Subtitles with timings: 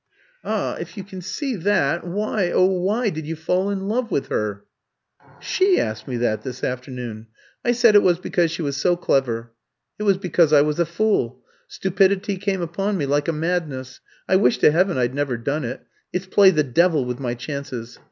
[0.43, 4.29] "Ah, if you can see that, why, oh why, did you fall in love with
[4.29, 4.65] her?"
[5.39, 7.27] "She asked me that this afternoon.
[7.63, 9.51] I said it was because she was so clever.
[9.99, 14.37] It was because I was a fool stupidity came upon me like a madness I
[14.37, 15.85] wish to heaven I'd never done it.
[16.11, 17.99] It's played the devil with my chances.